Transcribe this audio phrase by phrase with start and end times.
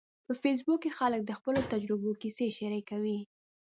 [0.27, 3.19] په فېسبوک کې خلک د خپلو تجربو کیسې شریکوي.